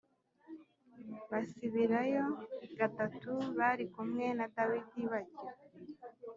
Basibirayo 1.29 2.25
gatatu 2.79 3.31
bari 3.57 3.83
kumwe 3.93 4.25
na 4.37 4.45
Dawidi 4.55 5.01
barya 5.11 5.39